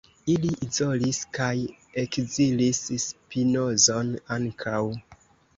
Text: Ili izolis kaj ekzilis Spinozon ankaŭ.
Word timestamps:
Ili 0.35 0.47
izolis 0.67 1.19
kaj 1.37 1.51
ekzilis 2.03 2.81
Spinozon 3.05 4.11
ankaŭ. 4.39 4.83